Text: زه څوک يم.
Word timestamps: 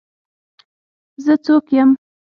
زه 1.23 1.33
څوک 1.45 1.65
يم. 1.77 1.89